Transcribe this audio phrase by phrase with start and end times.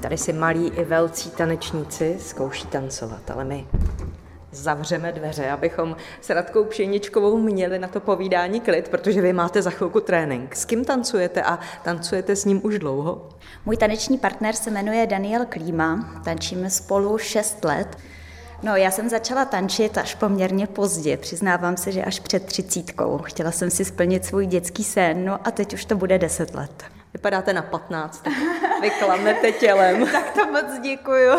[0.00, 3.66] Tady si malí i velcí tanečníci zkouší tancovat, ale my
[4.52, 9.70] zavřeme dveře, abychom s Radkou Pšeničkovou měli na to povídání klid, protože vy máte za
[9.70, 10.56] chvilku trénink.
[10.56, 13.28] S kým tancujete a tancujete s ním už dlouho?
[13.66, 17.98] Můj taneční partner se jmenuje Daniel Klíma, tančíme spolu 6 let.
[18.62, 23.18] No, já jsem začala tančit až poměrně pozdě, přiznávám se, že až před třicítkou.
[23.18, 26.99] Chtěla jsem si splnit svůj dětský sen, no a teď už to bude 10 let.
[27.12, 28.24] Vypadáte na 15.
[28.80, 30.06] Vy klamete tělem.
[30.12, 31.30] tak to moc děkuju.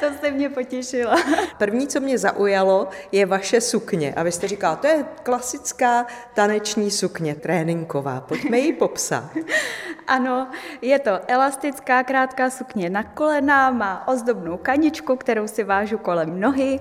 [0.00, 1.16] To jste mě potěšila.
[1.58, 4.14] První, co mě zaujalo, je vaše sukně.
[4.14, 8.20] A vy jste říkala, to je klasická taneční sukně, tréninková.
[8.20, 9.24] Pojďme ji popsat.
[10.08, 10.50] Ano,
[10.82, 16.80] je to elastická krátká sukně na kolena, má ozdobnou kaničku, kterou si vážu kolem nohy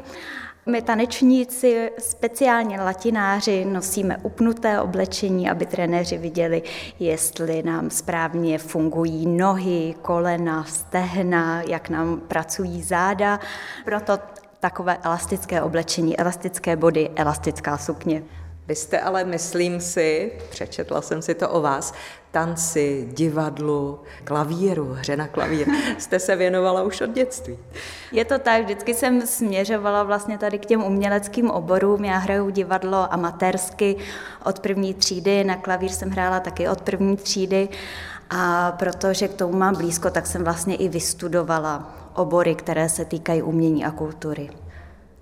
[0.67, 6.63] my tanečníci, speciálně latináři, nosíme upnuté oblečení, aby trenéři viděli,
[6.99, 13.39] jestli nám správně fungují nohy, kolena, stehna, jak nám pracují záda.
[13.85, 14.19] Proto
[14.59, 18.23] takové elastické oblečení, elastické body, elastická sukně.
[18.67, 21.94] Vy jste ale, myslím si, přečetla jsem si to o vás,
[22.31, 27.57] tanci, divadlu, klavíru, hře na klavír, jste se věnovala už od dětství.
[28.11, 32.05] Je to tak, vždycky jsem směřovala vlastně tady k těm uměleckým oborům.
[32.05, 33.95] Já hraju divadlo amatérsky
[34.45, 37.69] od první třídy, na klavír jsem hrála taky od první třídy
[38.29, 43.41] a protože k tomu mám blízko, tak jsem vlastně i vystudovala obory, které se týkají
[43.41, 44.50] umění a kultury.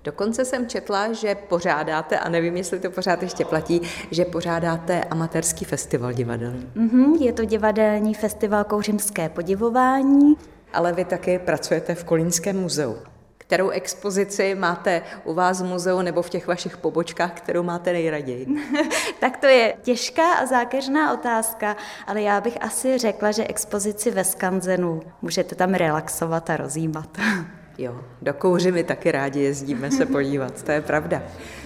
[0.04, 5.64] Dokonce jsem četla, že pořádáte, a nevím, jestli to pořád ještě platí, že pořádáte amatérský
[5.64, 6.72] festival divadelní.
[6.76, 10.36] Mm-hmm, je to divadelní festival Kouřimské podivování.
[10.72, 12.96] Ale vy taky pracujete v Kolínském muzeu.
[13.38, 18.46] Kterou expozici máte u vás v muzeu nebo v těch vašich pobočkách, kterou máte nejraději?
[19.20, 24.24] tak to je těžká a zákeřná otázka, ale já bych asi řekla, že expozici ve
[24.24, 27.08] Skanzenu můžete tam relaxovat a rozjímat.
[27.78, 31.22] Jo, do kouři my taky rádi jezdíme se podívat, to je pravda.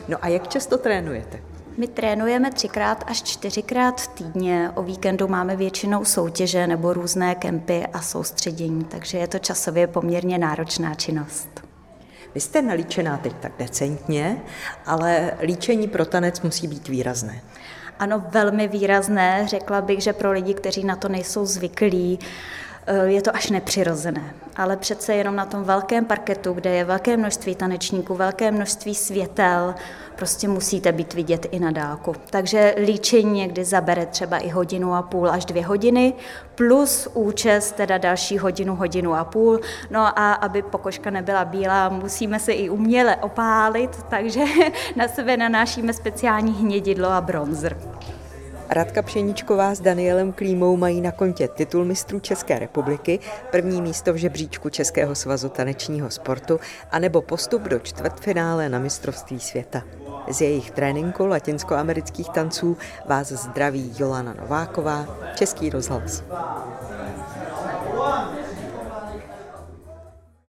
[0.09, 1.41] No a jak často trénujete?
[1.77, 4.71] My trénujeme třikrát až čtyřikrát týdně.
[4.75, 10.39] O víkendu máme většinou soutěže nebo různé kempy a soustředění, takže je to časově poměrně
[10.39, 11.49] náročná činnost.
[12.35, 14.43] Vy jste nalíčená teď tak decentně,
[14.87, 17.41] ale líčení pro tanec musí být výrazné.
[17.99, 19.47] Ano, velmi výrazné.
[19.47, 22.19] Řekla bych, že pro lidi, kteří na to nejsou zvyklí,
[23.05, 24.35] je to až nepřirozené.
[24.57, 29.75] Ale přece jenom na tom velkém parketu, kde je velké množství tanečníků, velké množství světel,
[30.17, 32.15] prostě musíte být vidět i na dálku.
[32.31, 36.15] Takže líčení někdy zabere třeba i hodinu a půl až dvě hodiny,
[36.55, 39.61] plus účest teda další hodinu, hodinu a půl.
[39.91, 44.45] No a aby pokožka nebyla bílá, musíme se i uměle opálit, takže
[44.97, 47.77] na sebe nanášíme speciální hnědidlo a bronzer.
[48.71, 53.19] Radka Pšeničková s Danielem Klímou mají na kontě titul mistrů České republiky,
[53.51, 59.41] první místo v žebříčku Českého svazu tanečního sportu a nebo postup do čtvrtfinále na mistrovství
[59.41, 59.83] světa.
[60.31, 66.23] Z jejich tréninku latinskoamerických tanců vás zdraví Jolana Nováková, Český rozhlas.